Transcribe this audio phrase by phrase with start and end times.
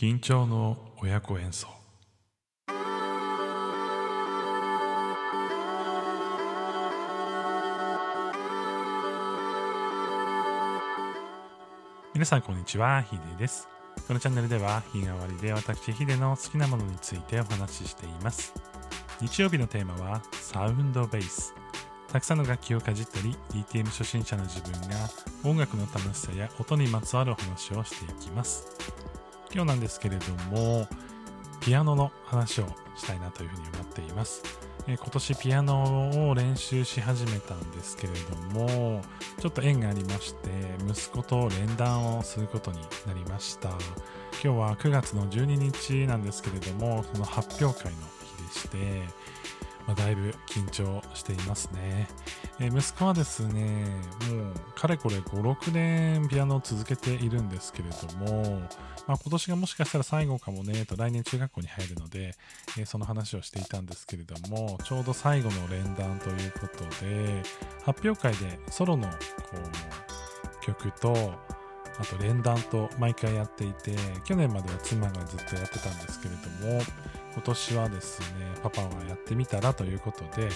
[0.00, 1.68] 緊張の親子演奏。
[12.14, 13.68] 皆さんこんにちはヒデです。
[14.08, 18.54] このチャンネルでは日替わりで私ヒデの好きなものについてお話ししています。
[19.20, 21.52] 日曜日のテーマはサウンドベース
[22.10, 24.96] たくさんの楽器をかじったり DTM 初心者の自分が
[25.44, 28.66] 音楽の楽しさや音にまつわるお話をしていきます。
[29.52, 30.86] 今日なんですけれども
[31.60, 32.66] ピアノの話を
[32.96, 34.42] したいなというふうに思っています。
[34.86, 39.02] え今年ピアノを練習し始めたんですけれども
[39.38, 40.48] ちょっと縁がありまして
[40.88, 43.68] 息子と連弾をすることになりました。
[44.42, 47.98] 今日は9月の12日なんですけれどもその発表会の
[48.38, 49.30] 日でして
[49.86, 52.08] まあ、だいぶ緊張していますね、
[52.58, 53.86] えー、息子はですね
[54.30, 58.60] もうかれこれ56年ピアノを続けているんですけれども、
[59.06, 62.34] まあ、今年がもしかしたら最後かもねと来年中学校に入るので、
[62.78, 67.42] えー、その話をしていたんですけれどもちょうど最後の連弾ということで
[67.84, 69.14] 発表会でソロのこ
[69.54, 71.32] う曲と
[71.98, 76.82] あと連弾と毎回やっていて去年までは妻がずっとやってたんですけれども
[77.32, 78.26] 今年はですね
[78.62, 80.48] パパはやってみたらということで、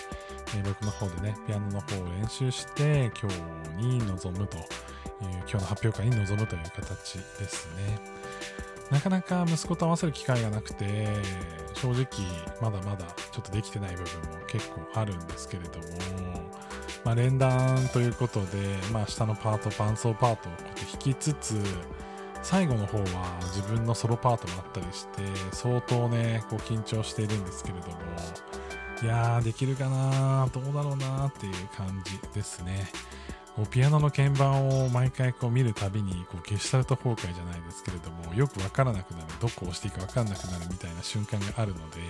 [0.56, 3.30] えー、僕の方でねピアノの方を練習して今
[3.78, 4.64] 日に臨むという
[5.22, 8.34] 今日の発表会に臨むという形ですね。
[8.90, 11.08] なかなか息子と合わせる機会がなくて
[11.74, 12.06] 正直
[12.60, 15.84] まだまだちょっとできてない部分も結構あるんですけれども
[17.04, 20.52] まあ、連弾ということで、まあ、下のパート伴奏パートを
[20.90, 21.60] 弾きつつ
[22.42, 23.04] 最後の方は
[23.54, 27.94] 自分のソロパートもあったりして相当ねこう緊張しているんですけれども
[29.02, 32.90] いやーできるかなどうだろうなっていう感じですね。
[33.70, 42.00] ピアノの鍵盤を毎回こう見るたびにこうゲシュタルト崩壊じゃないですけれどもよくわからなくなるどこを押していいかわかんなくなるみたいな瞬間があるので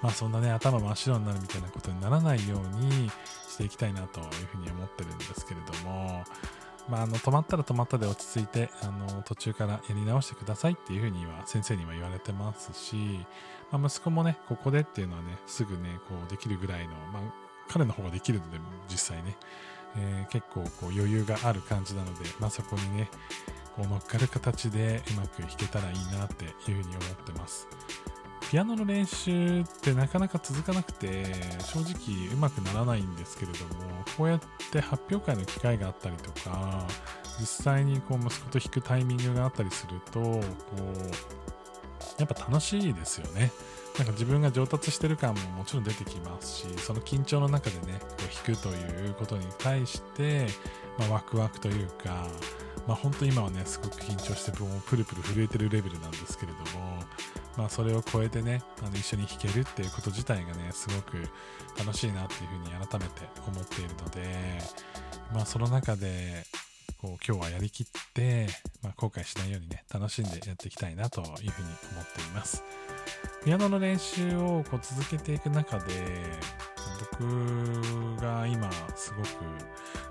[0.00, 3.10] まあそんなね頭真っ白になるみたいなことにならないように
[3.46, 6.24] していきたいなというふうに思ってるんですけれども
[6.88, 13.24] まあ、あの止まったら止まったで落ち着いてあの途中からやり直してくださいっていうふうには先生には言われてますし、
[13.70, 17.22] まあ、息子もねここでっていうのはねすぐねこうできるぐらいの、まあ、
[17.68, 19.36] 彼の方ができるので実際ね、
[19.96, 23.10] えー、結構こう余裕がある感じなので、まあ、そこにね
[23.76, 27.68] こう乗っかる形でうまく弾けたらいいなっていうふうに思ってます。
[28.50, 31.24] ピアノの練習ってなかなか続かなくて
[31.60, 33.72] 正直うまくならないんですけれども
[34.16, 34.40] こうやっ
[34.72, 36.84] て発表会の機会があったりとか
[37.38, 41.49] 実際にこう息子と弾くタイミングがあったりするとこう
[42.20, 43.50] やっぱ楽しいですよね。
[43.98, 50.46] なんか自分が上達してる感ももちろん出てきますしその緊張の中でねこう弾くということに対して、
[50.96, 52.28] まあ、ワクワクというか
[52.86, 56.98] まあ、本当今はね、すごく緊張して、もうプルプル震えてるレベルなんですけれども、
[57.56, 61.18] まあ、それを超えてね、あの一緒に弾けるっていうこと自体がね、すごく
[61.78, 64.58] 楽しいなっていうふうに改めて思っているので、
[65.32, 66.44] まあ、その中で、
[67.00, 68.46] こう今日はやりきって、
[68.82, 72.62] まあ、後悔しないようにね、楽しんでやっていきたいなというふうに思っています。
[73.42, 75.94] ピアノの練習をこう続けていく中で、
[77.18, 79.28] 僕が今すごく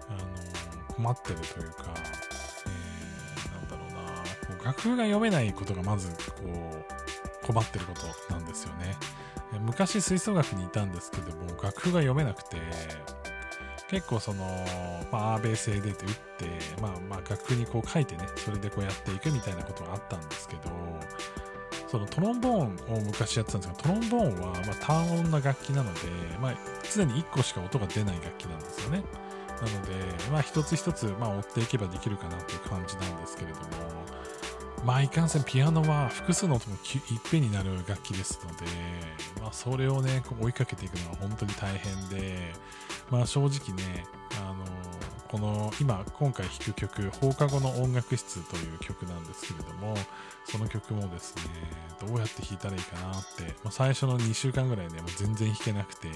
[0.10, 1.94] あの困ってるというか
[2.66, 2.72] え、
[3.54, 4.58] 何だろうな。
[4.58, 6.16] こう、楽譜が読めないことがまずこ
[7.44, 8.98] う困ってることなんですよね。
[9.62, 12.58] 昔吹奏楽にいたんですけども楽譜が読めなくて
[13.90, 14.44] 結構その、
[15.12, 20.62] まあ、アーベース AD って打って、まあ、まあ楽譜にこう書いてねそれでこうやっていくみたいなことがあったんですけど
[21.88, 26.00] そのトロンボーンを昔やってたんですけどトロンボーンはま単音な楽器なので、
[26.40, 26.56] まあ、
[26.94, 29.04] 常に1個しか音が出ない楽器なんですよね。
[29.60, 33.66] なので、まあ、一つ一つ、まあ、追っていけばできるかなという感じなんですけれども、
[34.86, 38.66] まあいかんせんピアノは複数の音もいっぺんになる楽器ですので、
[39.42, 42.54] まあそれをね、追いかけていくのは本当に大変で、
[43.10, 44.06] まあ正直ね、
[44.42, 44.66] あの、
[45.28, 49.96] この今、今回弾く曲、放課後の音楽室という曲なんですけれども、
[50.46, 51.44] その曲もですね、
[52.00, 56.08] どうやって弾いたらいいかなって、まあ、最初の2週間ぐらいね、もう全然弾けなくて、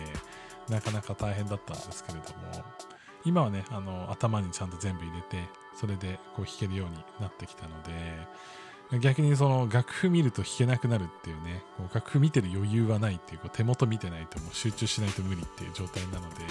[0.70, 2.66] なかなか大変だったんですけれども、
[3.26, 5.48] 今はね、あの、頭にちゃんと全部入れて、
[5.80, 16.44] それでこう弾けるようになってきたので、逆にその楽譜見ると弾けなくなるっていうね、こう楽譜見てる余裕はないっていう、こう手元見てないともう集中しないと無理っていう状態なので、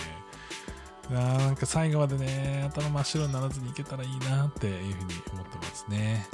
[1.11, 6.27] なんか最後までね、頭真っ白にならずにいけたらいいなっていうふうに思ってますね。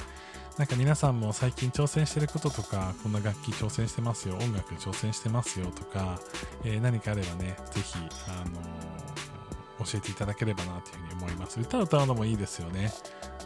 [0.57, 6.19] なんか皆さんも最近挑戦してることとか、こんな楽器挑戦してますよ、音楽挑戦してますよとか、
[6.65, 7.95] えー、何かあればね、ぜひ、
[8.29, 8.98] あのー
[9.79, 11.61] 教えていただければなというふうに思います。
[11.61, 12.93] 歌を歌うのもいいですよね。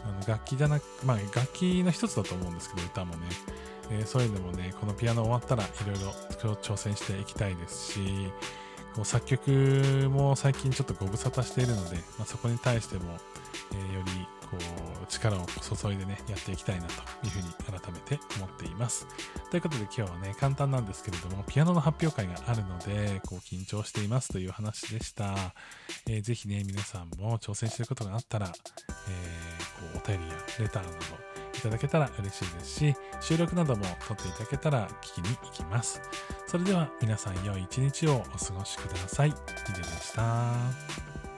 [0.05, 3.27] あの楽器じゃなく、まあ楽器の一つだと思うんですけど、歌もね。
[3.91, 6.11] えーそういうのもね、このピアノ終わったらいろいろ
[6.61, 8.31] 挑戦していきたいですし、
[8.95, 13.17] こう作曲も最近ちょっとご無沙汰しているので、まあ、そこに対しても、
[13.71, 14.57] えーよりこ
[15.03, 16.93] う力を注いでね、やっていきたいなと
[17.25, 19.07] いうふうに改めて思っています。
[19.49, 25.55] ということで今日はね、簡単なんですけれども、ピアノの発表会があるので、こう緊張していますという話でした。
[26.07, 28.51] えーぜひね、皆さんも挑戦してることがあったら、
[29.07, 29.62] えー
[29.95, 30.97] お便りやレターなど
[31.57, 36.01] いただけたら嬉しいですし、収録なども撮っていただけたら聞きに行きます。
[36.47, 39.29] それでは皆さん良い一日をお過ごしください。
[39.29, 39.35] ヒ
[39.73, 41.32] デでした。